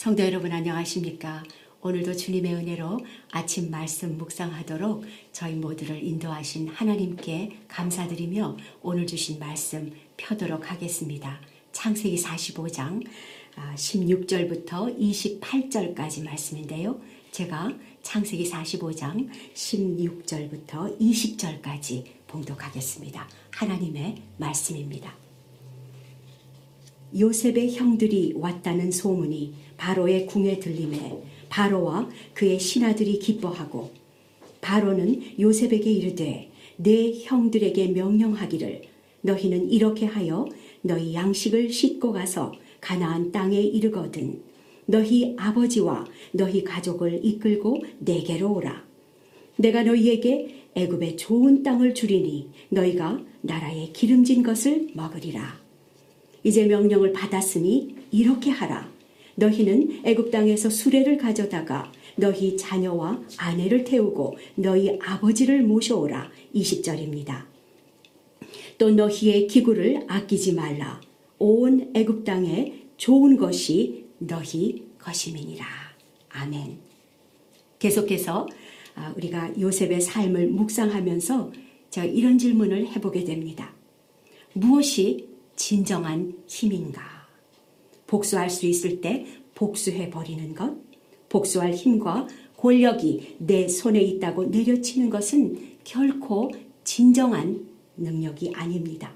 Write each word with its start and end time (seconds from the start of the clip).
성도 0.00 0.24
여러분 0.24 0.50
안녕하십니까? 0.50 1.44
오늘도 1.82 2.16
주님의 2.16 2.54
은혜로 2.54 3.00
아침 3.32 3.70
말씀 3.70 4.16
묵상하도록 4.16 5.04
저희 5.30 5.52
모두를 5.56 6.02
인도하신 6.02 6.68
하나님께 6.68 7.58
감사드리며 7.68 8.56
오늘 8.80 9.06
주신 9.06 9.38
말씀 9.38 9.92
펴도록 10.16 10.70
하겠습니다. 10.70 11.38
창세기 11.72 12.16
45장 12.16 13.04
16절부터 13.76 14.98
28절까지 14.98 16.24
말씀인데요. 16.24 16.98
제가 17.30 17.70
창세기 18.00 18.50
45장 18.50 19.28
16절부터 19.52 20.98
20절까지 20.98 22.04
봉독하겠습니다. 22.26 23.28
하나님의 23.50 24.14
말씀입니다. 24.38 25.29
요셉의 27.18 27.74
형들이 27.74 28.34
왔다는 28.36 28.90
소문이 28.90 29.54
바로의 29.76 30.26
궁에 30.26 30.58
들림에 30.58 31.22
바로와 31.48 32.08
그의 32.34 32.60
신하들이 32.60 33.18
기뻐하고 33.18 33.90
바로는 34.60 35.38
요셉에게 35.38 35.90
이르되 35.90 36.50
내 36.76 37.12
형들에게 37.22 37.88
명령하기를 37.88 38.82
너희는 39.22 39.70
이렇게 39.70 40.06
하여 40.06 40.48
너희 40.82 41.14
양식을 41.14 41.70
싣고 41.70 42.12
가서 42.12 42.52
가나안 42.80 43.32
땅에 43.32 43.60
이르거든. 43.60 44.42
너희 44.86 45.34
아버지와 45.36 46.06
너희 46.32 46.64
가족을 46.64 47.24
이끌고 47.24 47.82
내게로 47.98 48.54
오라. 48.54 48.84
내가 49.56 49.82
너희에게 49.82 50.68
애굽의 50.74 51.16
좋은 51.16 51.62
땅을 51.62 51.94
주리니 51.94 52.48
너희가 52.70 53.20
나라의 53.42 53.92
기름진 53.92 54.42
것을 54.42 54.88
먹으리라 54.94 55.60
이제 56.42 56.66
명령을 56.66 57.12
받았으니 57.12 57.96
이렇게 58.10 58.50
하라. 58.50 58.90
너희는 59.36 60.02
애굽 60.04 60.30
땅에서 60.30 60.68
수레를 60.68 61.16
가져다가 61.16 61.92
너희 62.16 62.56
자녀와 62.56 63.22
아내를 63.38 63.84
태우고 63.84 64.36
너희 64.56 64.98
아버지를 65.00 65.62
모셔오라. 65.62 66.30
20절입니다. 66.54 67.44
또 68.78 68.90
너희의 68.90 69.46
기구를 69.46 70.04
아끼지 70.08 70.54
말라. 70.54 71.00
온 71.38 71.90
애굽 71.94 72.24
땅에 72.24 72.84
좋은 72.96 73.36
것이 73.36 74.06
너희 74.18 74.84
것임이니라. 74.98 75.64
아멘. 76.28 76.78
계속해서 77.78 78.46
아, 78.94 79.14
우리가 79.16 79.58
요셉의 79.58 80.00
삶을 80.00 80.48
묵상하면서 80.48 81.52
제가 81.90 82.06
이런 82.06 82.36
질문을 82.38 82.88
해보게 82.88 83.24
됩니다. 83.24 83.74
무엇이 84.52 85.29
진정한 85.60 86.32
힘인가? 86.46 87.02
복수할 88.06 88.48
수 88.48 88.64
있을 88.64 89.02
때 89.02 89.26
복수해 89.54 90.08
버리는 90.08 90.54
것, 90.54 90.74
복수할 91.28 91.74
힘과 91.74 92.26
권력이 92.56 93.36
내 93.40 93.68
손에 93.68 94.00
있다고 94.00 94.46
내려치는 94.46 95.10
것은 95.10 95.76
결코 95.84 96.50
진정한 96.82 97.68
능력이 97.98 98.54
아닙니다. 98.54 99.12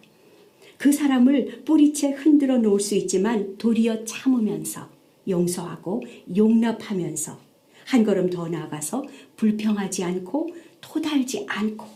그 0.76 0.92
사람을 0.92 1.62
뿌리채 1.64 2.10
흔들어 2.10 2.58
놓을 2.58 2.78
수 2.78 2.94
있지만 2.94 3.56
도리어 3.56 4.04
참으면서 4.04 4.90
용서하고 5.26 6.02
용납하면서 6.36 7.38
한 7.86 8.04
걸음 8.04 8.28
더 8.28 8.48
나아가서 8.48 9.02
불평하지 9.36 10.04
않고 10.04 10.50
토달지 10.82 11.46
않고 11.48 11.86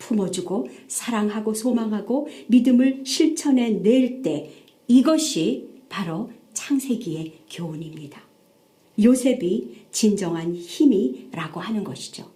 품어주고 0.00 0.66
사랑하고 0.88 1.54
소망하고 1.54 2.28
믿음을 2.48 3.02
실천해 3.06 3.70
낼 3.70 4.22
때 4.22 4.50
이것이 4.88 5.68
바로 5.88 6.30
창세기의 6.52 7.44
교훈입니다. 7.48 8.20
요셉이 9.00 9.84
진정한 9.92 10.56
힘이라고 10.56 11.60
하는 11.60 11.84
것이죠. 11.84 12.28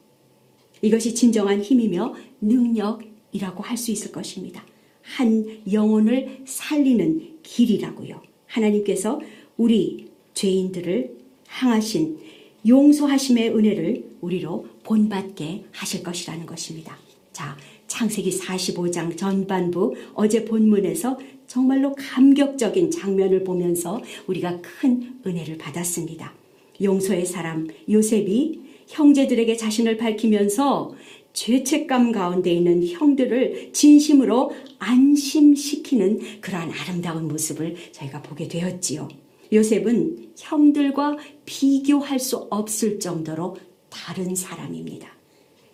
이것이 0.80 1.14
진정한 1.14 1.60
힘이며 1.60 2.14
능력이라고 2.41 3.62
할 3.62 3.76
수 3.76 3.91
있을 3.91 4.12
것입니다. 4.12 4.64
한 5.03 5.60
영혼을 5.70 6.42
살리는 6.47 7.41
길이라고요. 7.42 8.22
하나님께서 8.47 9.20
우리 9.56 10.08
죄인들을 10.34 11.16
향하신 11.48 12.19
용서하심의 12.66 13.50
은혜를 13.50 14.04
우리로 14.20 14.66
본받게 14.84 15.64
하실 15.72 16.03
것이라는 16.03 16.47
것입니다. 16.47 16.97
자, 17.34 17.56
창세기 17.89 18.31
45장 18.31 19.17
전반부 19.17 19.95
어제 20.15 20.45
본문에서 20.45 21.19
정말로 21.49 21.95
감격적인 21.97 22.93
장면을 22.93 23.43
보면서 23.43 24.00
우리가 24.28 24.61
큰 24.62 25.19
은혜를 25.27 25.59
받았습니다. 25.59 26.33
용서의 26.81 27.27
사람 27.27 27.67
요셉이 27.91 28.61
형제들에게 28.87 29.56
자신을 29.56 29.97
밝히면서 29.97 30.95
죄책감 31.33 32.12
가운데 32.12 32.53
있는 32.53 32.87
형들을 32.87 33.72
진심으로 33.72 34.53
안심시키는 34.78 36.41
그러한 36.41 36.71
아름다운 36.71 37.27
모습을 37.27 37.75
저희가 37.91 38.22
보게 38.22 38.47
되었지요. 38.47 39.09
요셉은 39.53 40.34
형들과 40.37 41.16
비교할 41.45 42.21
수 42.21 42.37
없을 42.51 43.01
정도로 43.01 43.56
다른 43.91 44.37
사람입니다. 44.37 45.23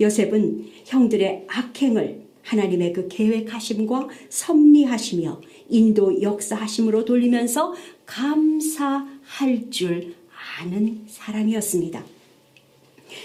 요셉은 0.01 0.67
형들의 0.87 1.45
악행을 1.47 2.23
하나님의 2.43 2.93
그 2.93 3.09
계획하심과 3.09 4.09
섭리하시며 4.29 5.41
인도 5.69 6.21
역사하심으로 6.23 7.05
돌리면서 7.05 7.75
감사할 8.07 9.71
줄 9.71 10.15
아는 10.61 11.03
사람이었습니다. 11.07 12.05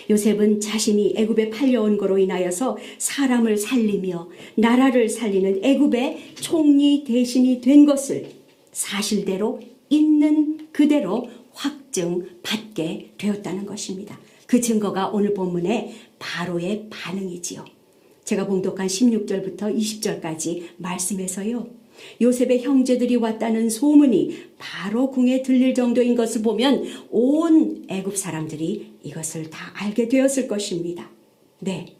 요셉은 0.09 0.59
자신이 0.59 1.13
애굽에 1.15 1.49
팔려온 1.49 1.97
거로 1.97 2.17
인하여서 2.17 2.77
사람을 2.97 3.57
살리며 3.57 4.29
나라를 4.55 5.09
살리는 5.09 5.63
애굽의 5.63 6.33
총리 6.35 7.03
대신이 7.03 7.61
된 7.61 7.85
것을 7.85 8.31
사실대로 8.71 9.61
있는 9.89 10.67
그대로 10.71 11.29
확증받게 11.53 13.11
되었다는 13.17 13.65
것입니다. 13.65 14.19
그 14.45 14.61
증거가 14.61 15.07
오늘 15.07 15.33
본문의 15.33 15.93
바로의 16.19 16.87
반응이지요. 16.89 17.65
제가 18.23 18.47
봉독한 18.47 18.87
16절부터 18.87 19.77
20절까지 19.77 20.63
말씀에서요. 20.77 21.67
요셉의 22.21 22.63
형제들이 22.63 23.15
왔다는 23.15 23.69
소문이 23.69 24.37
바로 24.57 25.11
궁에 25.11 25.41
들릴 25.41 25.73
정도인 25.73 26.15
것을 26.15 26.41
보면 26.41 26.83
온 27.09 27.85
애굽 27.87 28.17
사람들이 28.17 28.93
이것을 29.03 29.49
다 29.49 29.71
알게 29.75 30.09
되었을 30.09 30.47
것입니다. 30.47 31.09
네. 31.59 31.95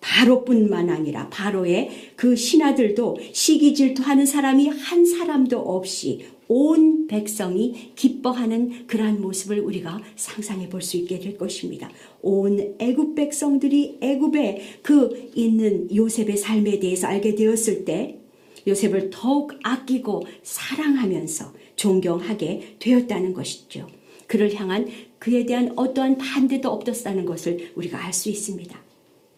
바로뿐만 0.00 0.88
아니라 0.88 1.28
바로의 1.30 2.12
그 2.14 2.36
신하들도 2.36 3.18
시기 3.32 3.74
질투하는 3.74 4.24
사람이 4.24 4.68
한 4.68 5.04
사람도 5.04 5.58
없이 5.58 6.26
온 6.48 7.06
백성이 7.06 7.92
기뻐하는 7.96 8.86
그러한 8.86 9.20
모습을 9.20 9.60
우리가 9.60 10.00
상상해 10.16 10.68
볼 10.68 10.80
수 10.82 10.96
있게 10.96 11.18
될 11.18 11.36
것입니다. 11.36 11.90
온 12.22 12.76
애굽 12.78 13.14
백성들이 13.14 13.98
애굽에 14.00 14.80
그 14.82 15.30
있는 15.34 15.94
요셉의 15.94 16.36
삶에 16.36 16.78
대해서 16.78 17.08
알게 17.08 17.34
되었을 17.34 17.84
때 17.84 18.18
요셉을 18.66 19.10
더욱 19.10 19.52
아끼고 19.62 20.24
사랑하면서 20.42 21.52
존경하게 21.76 22.76
되었다는 22.78 23.32
것이죠. 23.32 23.86
그를 24.26 24.54
향한 24.54 24.88
그에 25.18 25.46
대한 25.46 25.72
어떠한 25.76 26.18
반대도 26.18 26.68
없었다는 26.68 27.26
것을 27.26 27.72
우리가 27.76 28.04
알 28.04 28.12
수 28.12 28.28
있습니다. 28.28 28.78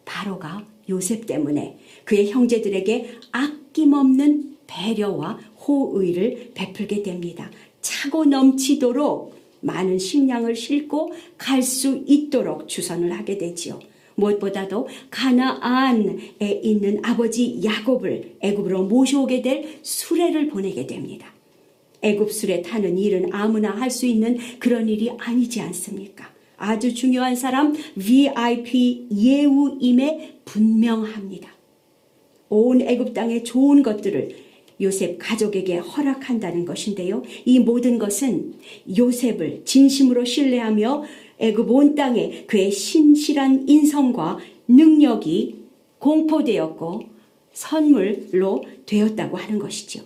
바로가 0.05 0.67
요셉 0.89 1.27
때문에 1.27 1.79
그의 2.05 2.31
형제들에게 2.31 3.11
아낌없는 3.33 4.57
배려와 4.67 5.39
호의를 5.69 6.53
베풀게 6.55 7.03
됩니다. 7.03 7.51
차고 7.83 8.25
넘치도록 8.25 9.37
많은 9.61 9.99
식량을 9.99 10.57
싣고 10.57 11.13
갈 11.37 11.63
수 11.63 12.03
있도록 12.07 12.69
주선을 12.69 13.13
하게 13.13 13.37
되지요. 13.39 13.79
무엇보다도 14.15 14.89
가나안에 15.11 16.61
있는 16.63 17.01
아버지 17.05 17.61
야곱을 17.63 18.37
애굽으로 18.41 18.85
모셔오게 18.85 19.43
될 19.43 19.79
수레를 19.83 20.49
보내게 20.49 20.87
됩니다. 20.87 21.33
애굽 22.03 22.33
수레 22.33 22.63
타는 22.63 22.99
일은 22.99 23.33
아무나 23.33 23.71
할 23.71 23.91
수 23.91 24.07
있는 24.07 24.39
그런 24.59 24.89
일이 24.89 25.11
아니지 25.19 25.61
않습니까? 25.61 26.33
아주 26.57 26.95
중요한 26.95 27.37
사람 27.37 27.75
VIP 27.97 29.09
예우임에 29.17 30.41
분명합니다. 30.45 31.49
온 32.49 32.81
애굽 32.81 33.15
땅의 33.15 33.45
좋은 33.45 33.83
것들을 33.83 34.48
요셉 34.81 35.19
가족에게 35.19 35.77
허락한다는 35.77 36.65
것인데요. 36.65 37.23
이 37.45 37.59
모든 37.59 37.99
것은 37.99 38.55
요셉을 38.97 39.63
진심으로 39.65 40.25
신뢰하며 40.25 41.05
애굽 41.39 41.71
온 41.71 41.95
땅에 41.95 42.45
그의 42.47 42.71
신실한 42.71 43.69
인성과 43.69 44.39
능력이 44.69 45.57
공포되었고 45.99 47.03
선물로 47.53 48.65
되었다고 48.87 49.37
하는 49.37 49.59
것이죠. 49.59 50.03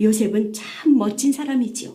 요셉은 0.00 0.52
참 0.52 0.98
멋진 0.98 1.32
사람이지요. 1.32 1.94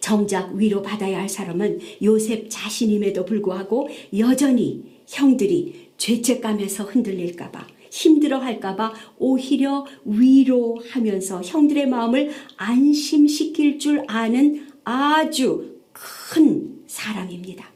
정작 0.00 0.54
위로 0.54 0.82
받아야 0.82 1.20
할 1.20 1.28
사람은 1.28 1.78
요셉 2.02 2.46
자신임에도 2.48 3.24
불구하고 3.24 3.88
여전히 4.18 4.82
형들이 5.06 5.90
죄책감에서 5.98 6.84
흔들릴까봐 6.84 7.66
힘들어 7.90 8.38
할까봐 8.38 8.92
오히려 9.18 9.84
위로하면서 10.04 11.42
형들의 11.42 11.88
마음을 11.88 12.30
안심시킬 12.56 13.78
줄 13.78 14.04
아는 14.06 14.68
아주 14.84 15.80
큰 15.92 16.82
사람입니다. 16.86 17.70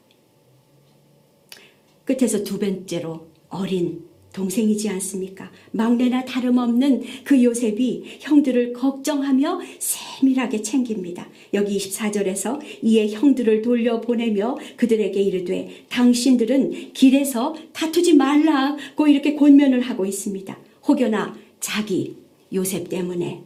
끝에서 2.05 2.44
두 2.44 2.58
번째로 2.58 3.28
어린 3.49 4.05
동생이지 4.34 4.88
않습니까? 4.90 5.50
막내나 5.70 6.25
다름없는 6.25 7.02
그 7.22 7.42
요셉이 7.42 8.19
형들을 8.20 8.75
걱정하며 8.75 9.60
세밀하게 9.78 10.60
챙깁니다. 10.60 11.28
여기 11.54 11.78
24절에서 11.78 12.60
이에 12.82 13.08
형들을 13.08 13.62
돌려보내며 13.62 14.58
그들에게 14.76 15.22
이르되 15.22 15.84
당신들은 15.88 16.92
길에서 16.92 17.54
다투지 17.72 18.14
말라고 18.14 19.06
이렇게 19.06 19.36
권면을 19.36 19.81
하고 19.81 20.04
있습니다. 20.04 20.58
혹여나 20.86 21.34
자기 21.60 22.16
요셉 22.52 22.88
때문에 22.88 23.40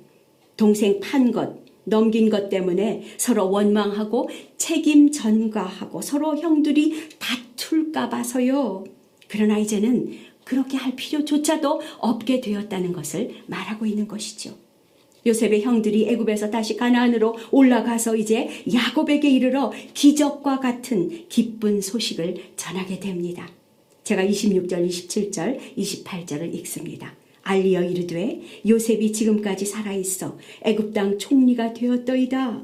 동생 0.57 1.01
판 1.01 1.31
것, 1.31 1.57
넘긴 1.85 2.31
것 2.31 2.49
때문에 2.49 3.03
서로 3.19 3.51
원망하고 3.51 4.31
책임 4.57 5.11
전가하고 5.11 6.01
서로 6.01 6.37
형들이 6.37 7.11
다툴까 7.19 8.09
봐서요. 8.09 8.85
그러나 9.29 9.59
이제는 9.59 10.28
그렇게 10.49 10.79
할 10.79 10.97
필요조차도 10.97 11.83
없게 11.99 12.41
되었다는 12.41 12.95
것을 12.95 13.43
말하고 13.49 13.85
있는 13.85 14.09
것이죠. 14.09 14.57
요셉의 15.27 15.61
형들이 15.61 16.09
애굽에서 16.09 16.51
다시 16.51 16.75
가나안으로 16.75 17.37
올라가서 17.51 18.17
이제 18.17 18.49
야곱에게 18.73 19.29
이르러 19.29 19.71
기적과 19.93 20.61
같은 20.61 21.29
기쁜 21.29 21.83
소식을 21.83 22.53
전하게 22.57 22.99
됩니다. 22.99 23.47
제가 24.05 24.25
26절, 24.25 24.89
27절, 24.89 25.77
28절을 25.77 26.55
읽습니다. 26.55 27.15
알리어 27.43 27.83
이르되 27.83 28.41
요셉이 28.67 29.13
지금까지 29.13 29.67
살아 29.67 29.93
있어 29.93 30.39
애굽 30.63 30.95
땅 30.95 31.19
총리가 31.19 31.75
되었더이다. 31.75 32.63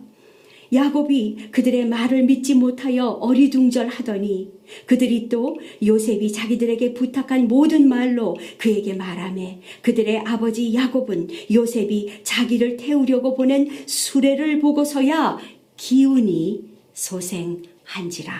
야곱이 0.72 1.48
그들의 1.50 1.86
말을 1.86 2.24
믿지 2.24 2.54
못하여 2.54 3.06
어리둥절하더니 3.06 4.50
그들이 4.86 5.28
또 5.28 5.58
요셉이 5.84 6.32
자기들에게 6.32 6.94
부탁한 6.94 7.48
모든 7.48 7.88
말로 7.88 8.36
그에게 8.58 8.94
말하매 8.94 9.60
그들의 9.82 10.20
아버지 10.20 10.74
야곱은 10.74 11.28
요셉이 11.52 12.24
자기를 12.24 12.76
태우려고 12.76 13.34
보낸 13.34 13.68
수레를 13.86 14.60
보고서야 14.60 15.38
기운이 15.76 16.64
소생한지라. 16.94 18.32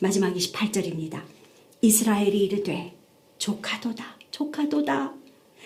마지막 0.00 0.34
28절입니다. 0.34 1.22
이스라엘이 1.80 2.44
이르되 2.44 2.92
조카도다 3.38 4.18
조카도다 4.30 5.14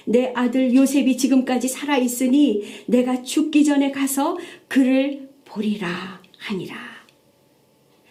내 0.07 0.33
아들 0.35 0.75
요셉이 0.75 1.17
지금까지 1.17 1.69
살아있으니 1.69 2.65
내가 2.87 3.23
죽기 3.23 3.65
전에 3.65 3.93
가서 3.93 4.37
그를 4.67 5.28
보리라 5.49 6.23
하니라. 6.39 6.77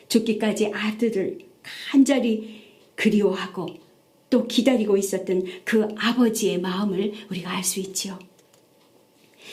죽기까지 0.10 0.72
아들을 0.74 1.40
간절히 1.92 2.64
그리워하고 2.96 3.68
또 4.30 4.48
기다리고 4.48 4.98
있었던 4.98 5.44
그 5.64 5.88
아버지의 5.98 6.60
마음을 6.60 7.14
우리가 7.30 7.52
알 7.52 7.64
수 7.64 7.80
있지요. 7.80 8.20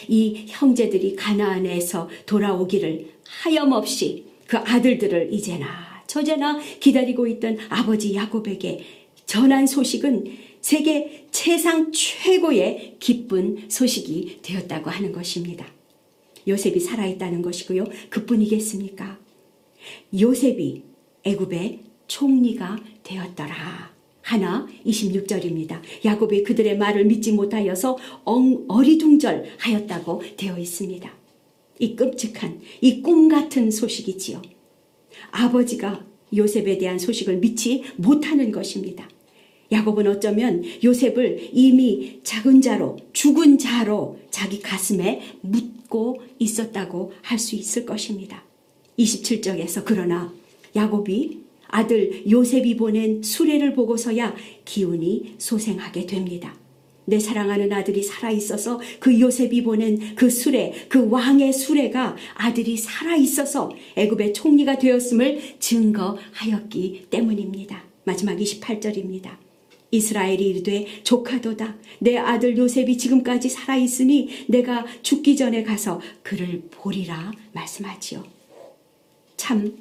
이 0.08 0.46
형제들이 0.48 1.14
가나안에서 1.14 2.08
돌아오기를 2.26 3.14
하염없이 3.26 4.26
그 4.46 4.58
아들들을 4.58 5.32
이제나 5.32 6.02
저제나 6.06 6.58
기다리고 6.80 7.26
있던 7.26 7.58
아버지 7.68 8.14
야곱에게 8.14 8.84
전한 9.26 9.66
소식은 9.66 10.36
세계 10.60 11.26
최상 11.30 11.92
최고의 11.92 12.96
기쁜 12.98 13.68
소식이 13.68 14.40
되었다고 14.42 14.90
하는 14.90 15.12
것입니다. 15.12 15.66
요셉이 16.46 16.80
살아있다는 16.80 17.42
것이고요. 17.42 17.84
그뿐이겠습니까? 18.10 19.18
요셉이 20.18 20.82
애굽의 21.24 21.80
총리가 22.06 22.78
되었더라. 23.02 23.94
하나 24.22 24.66
26절입니다. 24.86 25.80
야곱이 26.04 26.44
그들의 26.44 26.78
말을 26.78 27.04
믿지 27.04 27.32
못하여서 27.32 27.98
어리둥절하였다고 28.24 30.22
되어 30.36 30.58
있습니다. 30.58 31.10
이 31.78 31.96
끔찍한 31.96 32.60
이 32.80 33.02
꿈 33.02 33.28
같은 33.28 33.70
소식이지요. 33.70 34.40
아버지가 35.30 36.06
요셉에 36.34 36.78
대한 36.78 36.98
소식을 36.98 37.36
믿지 37.38 37.82
못하는 37.96 38.50
것입니다. 38.50 39.08
야곱은 39.74 40.06
어쩌면 40.06 40.62
요셉을 40.82 41.50
이미 41.52 42.20
작은 42.22 42.60
자로 42.60 42.96
죽은 43.12 43.58
자로 43.58 44.18
자기 44.30 44.60
가슴에 44.60 45.20
묻고 45.42 46.22
있었다고 46.38 47.12
할 47.22 47.38
수 47.38 47.56
있을 47.56 47.84
것입니다. 47.84 48.44
27절에서 48.98 49.82
그러나 49.84 50.32
야곱이 50.76 51.40
아들 51.68 52.30
요셉이 52.30 52.76
보낸 52.76 53.22
수레를 53.22 53.74
보고서야 53.74 54.36
기운이 54.64 55.34
소생하게 55.38 56.06
됩니다. 56.06 56.56
내 57.06 57.18
사랑하는 57.18 57.72
아들이 57.72 58.02
살아있어서 58.02 58.80
그 59.00 59.20
요셉이 59.20 59.62
보낸 59.62 60.14
그 60.14 60.30
수레, 60.30 60.72
그 60.88 61.10
왕의 61.10 61.52
수레가 61.52 62.16
아들이 62.34 62.76
살아있어서 62.76 63.70
애굽의 63.96 64.32
총리가 64.32 64.78
되었음을 64.78 65.58
증거하였기 65.58 67.08
때문입니다. 67.10 67.84
마지막 68.04 68.36
28절입니다. 68.36 69.43
이스라엘이 69.96 70.44
이르되 70.48 70.86
조카도다 71.02 71.76
내 72.00 72.16
아들 72.16 72.56
요셉이 72.56 72.98
지금까지 72.98 73.48
살아 73.48 73.76
있으니 73.76 74.28
내가 74.48 74.84
죽기 75.02 75.36
전에 75.36 75.62
가서 75.62 76.00
그를 76.22 76.62
보리라 76.70 77.32
말씀하지요. 77.52 78.24
참 79.36 79.76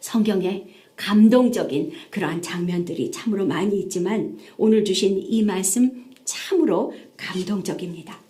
성경에 0.00 0.66
감동적인 0.96 1.92
그러한 2.10 2.42
장면들이 2.42 3.10
참으로 3.10 3.46
많이 3.46 3.80
있지만 3.80 4.38
오늘 4.56 4.84
주신 4.84 5.18
이 5.18 5.42
말씀 5.42 6.10
참으로 6.24 6.92
감동적입니다. 7.16 8.20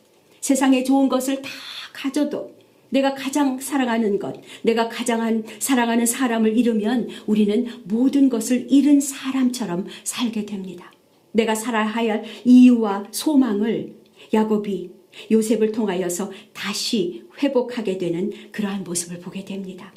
세상에 0.41 0.85
좋은 0.85 1.09
것을 1.09 1.43
다 1.43 1.51
가져도 1.93 2.60
내가 2.91 3.15
가장 3.15 3.59
사랑하는 3.59 4.19
것, 4.19 4.41
내가 4.63 4.89
가장 4.89 5.43
사랑하는 5.59 6.07
사람을 6.07 6.57
잃으면 6.57 7.09
우리는 7.27 7.67
모든 7.85 8.29
것을 8.29 8.67
잃은 8.71 9.01
사람처럼 9.01 9.87
살게 10.05 10.45
됩니다. 10.47 10.93
내가 11.33 11.55
살아야 11.55 11.87
할 11.87 12.25
이유와 12.45 13.07
소망을 13.13 13.95
야곱이 14.35 14.91
요셉을 15.31 15.73
통하여서 15.73 16.31
다시 16.53 17.25
회복하게 17.43 17.99
되는 17.99 18.31
그러한 18.53 18.85
모습을 18.85 19.21
보게 19.21 19.45
됩니다. 19.45 19.93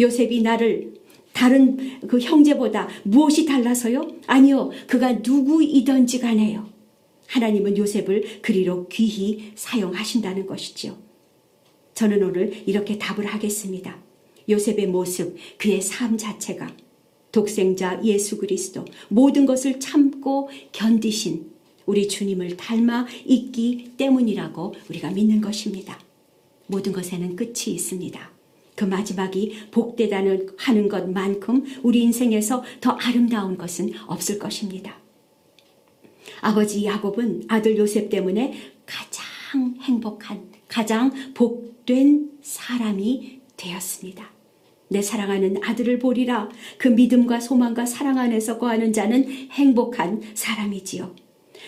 요셉이 0.00 0.42
나를 0.42 0.94
다른 1.32 2.00
그 2.06 2.20
형제보다 2.20 2.88
무엇이 3.04 3.46
달라서요? 3.46 4.06
아니요. 4.26 4.70
그가 4.86 5.12
누구이든지 5.14 6.20
간에요. 6.20 6.68
하나님은 7.26 7.78
요셉을 7.78 8.42
그리로 8.42 8.88
귀히 8.88 9.52
사용하신다는 9.54 10.46
것이지요. 10.46 11.11
저는 11.94 12.22
오늘 12.22 12.62
이렇게 12.66 12.98
답을 12.98 13.26
하겠습니다. 13.26 13.96
요셉의 14.48 14.86
모습, 14.88 15.36
그의 15.58 15.80
삶 15.80 16.16
자체가 16.16 16.74
독생자 17.30 18.00
예수 18.04 18.38
그리스도 18.38 18.84
모든 19.08 19.46
것을 19.46 19.80
참고 19.80 20.50
견디신 20.72 21.50
우리 21.86 22.06
주님을 22.08 22.56
닮아 22.56 23.06
있기 23.24 23.92
때문이라고 23.96 24.74
우리가 24.90 25.10
믿는 25.10 25.40
것입니다. 25.40 25.98
모든 26.66 26.92
것에는 26.92 27.36
끝이 27.36 27.74
있습니다. 27.74 28.30
그 28.74 28.84
마지막이 28.84 29.68
복되다는 29.70 30.48
하는 30.56 30.88
것만큼 30.88 31.64
우리 31.82 32.02
인생에서 32.02 32.62
더 32.80 32.92
아름다운 32.92 33.56
것은 33.56 33.92
없을 34.06 34.38
것입니다. 34.38 34.98
아버지 36.40 36.84
야곱은 36.84 37.44
아들 37.48 37.76
요셉 37.76 38.08
때문에 38.10 38.54
가장 38.86 39.76
행복한, 39.82 40.50
가장 40.68 41.12
복 41.34 41.71
된 41.86 42.30
사람이 42.42 43.40
되었습니다. 43.56 44.30
내 44.88 45.00
사랑하는 45.00 45.62
아들을 45.62 45.98
보리라 45.98 46.50
그 46.78 46.88
믿음과 46.88 47.40
소망과 47.40 47.86
사랑 47.86 48.18
안에서 48.18 48.58
거하는 48.58 48.92
자는 48.92 49.28
행복한 49.50 50.20
사람이지요. 50.34 51.14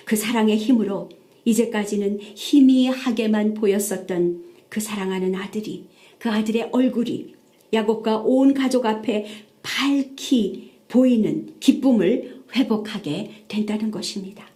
그 0.05 0.17
사랑의 0.17 0.57
힘으로 0.57 1.09
이제까지는 1.45 2.21
희미하게만 2.21 3.55
보였었던 3.55 4.45
그 4.69 4.81
사랑하는 4.81 5.35
아들이 5.35 5.89
그 6.19 6.31
아들의 6.31 6.71
얼굴이 6.73 7.35
야곱과 7.73 8.19
온 8.19 8.55
가족 8.55 8.87
앞에 8.87 9.27
밝히 9.63 10.73
보이는 10.89 11.55
기쁨을 11.61 12.45
회복하게 12.55 13.45
된다는 13.49 13.91
것입니다. 13.91 14.47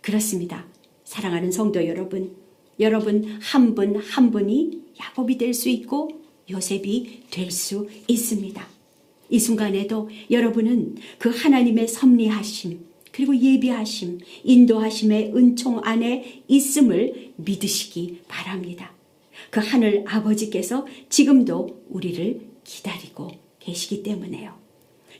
그렇습니다. 0.00 0.66
사랑하는 1.04 1.52
성도 1.52 1.86
여러분, 1.86 2.34
여러분 2.78 3.24
한 3.40 3.74
분한 3.74 4.02
한 4.02 4.30
분이 4.30 4.80
야곱이 5.00 5.38
될 5.38 5.54
수 5.54 5.68
있고 5.68 6.08
요셉이 6.50 7.22
될 7.30 7.50
수 7.50 7.88
있습니다. 8.08 8.66
이 9.30 9.38
순간에도 9.38 10.10
여러분은 10.30 10.96
그 11.18 11.28
하나님의 11.30 11.86
섭리하심, 11.86 12.80
그리고 13.12 13.36
예비하심, 13.36 14.18
인도하심의 14.44 15.32
은총 15.36 15.80
안에 15.84 16.42
있음을 16.48 17.32
믿으시기 17.36 18.22
바랍니다. 18.26 18.92
그 19.50 19.60
하늘 19.60 20.04
아버지께서 20.06 20.86
지금도 21.08 21.84
우리를 21.90 22.40
기다리고 22.64 23.30
계시기 23.60 24.02
때문에요. 24.02 24.54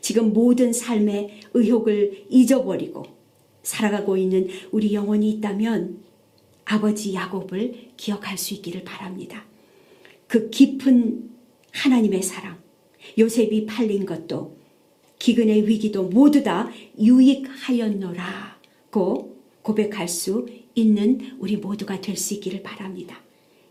지금 0.01 0.33
모든 0.33 0.73
삶의 0.73 1.41
의혹을 1.55 2.27
잊어버리고 2.31 3.05
살아가고 3.63 4.17
있는 4.17 4.49
우리 4.73 4.95
영혼이 4.95 5.31
있다면 5.31 6.10
아버지 6.71 7.13
야곱을 7.15 7.91
기억할 7.97 8.39
수 8.39 8.55
있기를 8.55 8.85
바랍니다. 8.85 9.45
그 10.29 10.51
깊은 10.51 11.29
하나님의 11.73 12.23
사랑, 12.23 12.59
요셉이 13.19 13.67
팔린 13.67 14.07
것도 14.07 14.57
기근의 15.19 15.67
위기도 15.67 16.05
모두 16.05 16.45
다 16.45 16.71
유익하였노라고 16.97 18.21
고백할 19.63 20.07
수 20.07 20.47
있는 20.77 21.37
우리 21.41 21.57
모두가 21.57 22.01
될 22.01 22.17
수 22.17 22.35
있기를 22.35 22.63
바랍니다. 22.63 23.21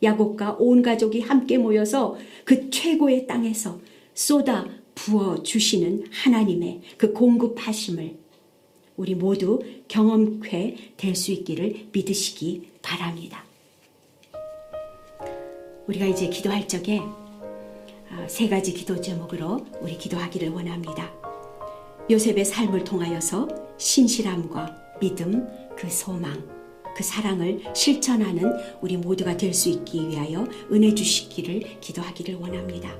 야곱과 0.03 0.57
온 0.59 0.81
가족이 0.81 1.21
함께 1.21 1.57
모여서 1.57 2.17
그 2.43 2.69
최고의 2.69 3.27
땅에서 3.27 3.79
쏟아 4.13 4.67
부어 4.95 5.41
주시는 5.43 6.07
하나님의 6.11 6.81
그 6.97 7.13
공급하심을 7.13 8.17
우리 8.99 9.15
모두 9.15 9.61
경험케 9.87 10.95
될 10.97 11.15
수 11.15 11.31
있기를 11.31 11.87
믿으시기 11.93 12.69
바랍니다. 12.81 13.45
우리가 15.87 16.05
이제 16.05 16.27
기도할 16.27 16.67
적에 16.67 16.99
아, 16.99 18.27
세 18.27 18.49
가지 18.49 18.73
기도 18.73 18.99
제목으로 18.99 19.65
우리 19.79 19.97
기도하기를 19.97 20.49
원합니다. 20.49 21.13
요셉의 22.11 22.43
삶을 22.43 22.83
통하여서 22.83 23.47
신실함과 23.77 24.97
믿음, 24.99 25.47
그 25.77 25.89
소망, 25.89 26.45
그 26.93 27.01
사랑을 27.01 27.63
실천하는 27.73 28.51
우리 28.81 28.97
모두가 28.97 29.37
될 29.37 29.53
수 29.53 29.69
있기 29.69 30.09
위하여 30.09 30.45
은혜 30.73 30.93
주시기를 30.93 31.79
기도하기를 31.79 32.35
원합니다. 32.35 32.99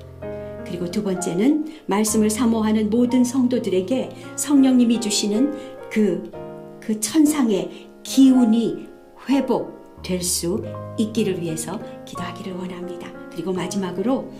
그리고 0.65 0.89
두 0.89 1.03
번째는 1.03 1.81
말씀을 1.87 2.29
사모하는 2.29 2.89
모든 2.89 3.25
성도들에게 3.25 4.09
성령님이 4.37 5.01
주시는 5.01 5.78
그, 5.91 6.31
그 6.79 6.99
천상의 6.99 7.89
기운이 8.03 8.87
회복될 9.27 10.21
수 10.21 10.63
있기를 10.97 11.41
위해서 11.41 11.79
기도하기를 12.05 12.53
원합니다. 12.53 13.11
그리고 13.31 13.53
마지막으로 13.53 14.31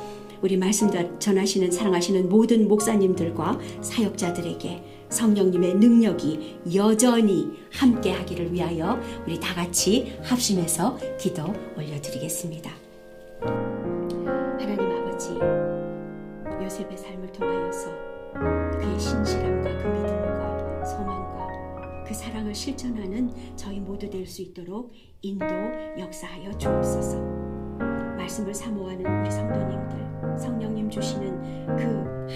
우리 0.41 0.56
말씀 0.58 0.89
전하시는 1.20 1.72
사랑하시는 1.72 2.29
모든 2.29 2.68
목사님들과 2.68 3.60
사역자들에게 3.82 4.84
성령님의 5.10 5.75
능력이 5.75 6.60
여전히 6.75 7.51
함께 7.72 8.12
하기를 8.13 8.53
위하여 8.53 9.00
우리 9.25 9.39
다 9.39 9.53
같이 9.53 10.13
합심해서 10.24 10.98
기도 11.20 11.53
올려드리겠습니다. 11.77 12.72
하나님 13.41 14.79
아버지, 14.91 15.29
요셉의 16.63 16.98
삶을 16.98 17.32
통하여서 17.34 17.89
그의 18.79 19.00
신실함과 19.00 19.70
그 19.82 19.88
믿음과 19.88 20.86
소망과 20.86 21.18
그 22.10 22.16
사랑을 22.16 22.56
실천하는 22.56 23.30
저희 23.56 23.80
모두 23.80 24.10
될 24.10 24.25
수 24.25 24.42
있도록 24.42 24.92
인도 25.22 25.46
역사하여 26.00 26.58
주옵소서. 26.58 27.20
말씀을 28.18 28.51
사모하는 28.51 29.06
우리 29.06 29.30
성도님들, 29.30 30.39
성령님 30.39 30.89
주시는 30.89 31.68
그 31.78 31.86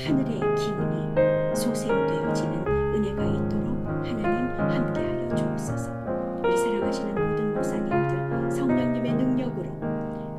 하늘의 0.05 0.39
기운이 0.55 1.55
소생되어지는 1.55 2.67
은혜가 2.67 3.23
있도록 3.23 3.87
하나님 4.05 4.25
함께하여 4.59 5.35
주옵소서. 5.35 5.91
우리 6.43 6.55
사랑하시는 6.55 7.15
모든 7.15 7.53
목사님들, 7.55 8.51
성령님의 8.51 9.13
능력으로 9.15 9.71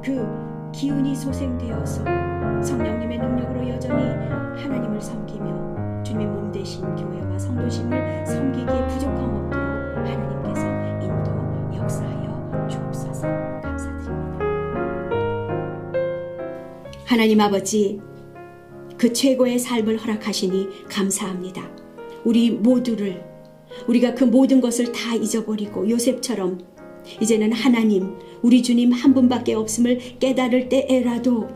그 0.01 0.71
기운이 0.73 1.17
소생되어서 1.17 2.05
성령님의 2.63 3.19
능력으로 3.19 3.69
여전히 3.69 4.05
하나님을 4.63 5.01
섬기며 5.01 6.03
주님의 6.05 6.27
몸 6.29 6.53
되신 6.53 6.95
교회와 6.95 7.37
성도심을 7.37 8.04
주옵소서 12.69 13.23
감사드립니다. 13.63 14.39
하나님 17.05 17.41
아버지 17.41 18.01
그 18.97 19.13
최고의 19.13 19.59
삶을 19.59 19.99
허락하시니 19.99 20.87
감사합니다. 20.89 21.71
우리 22.25 22.51
모두를 22.51 23.23
우리가 23.89 24.15
그 24.15 24.25
모든 24.25 24.61
것을 24.61 24.93
다 24.93 25.15
잊어버리고 25.15 25.89
요셉처럼 25.91 26.59
이제는 27.21 27.53
하나님 27.53 28.15
우리 28.43 28.63
주님 28.63 28.93
한 28.93 29.15
분밖에 29.15 29.55
없음을 29.55 30.19
깨달을 30.19 30.69
때에라도 30.69 31.49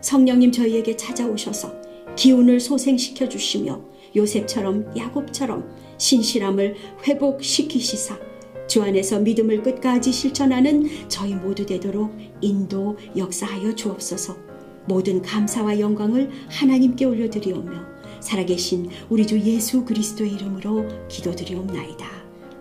성령님 0.00 0.52
저희에게 0.52 0.96
찾아오셔서 0.96 1.72
기운을 2.16 2.60
소생시켜 2.60 3.28
주시며 3.28 3.80
요셉처럼 4.16 4.96
야곱처럼 4.96 5.68
신실함을 5.98 6.74
회복시키시사 7.06 8.18
주 8.68 8.82
안에서 8.82 9.18
믿음을 9.18 9.62
끝까지 9.62 10.12
실천하는 10.12 11.08
저희 11.08 11.34
모두 11.34 11.66
되도록 11.66 12.14
인도 12.40 12.96
역사하여 13.16 13.74
주옵소서 13.74 14.36
모든 14.86 15.20
감사와 15.22 15.80
영광을 15.80 16.30
하나님께 16.48 17.04
올려드리오며 17.04 17.98
살아계신 18.20 18.90
우리 19.08 19.26
주 19.26 19.38
예수 19.40 19.84
그리스도의 19.84 20.32
이름으로 20.32 20.86
기도드리옵나이다. 21.08 22.06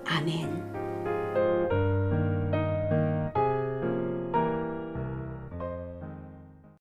아멘. 0.06 0.67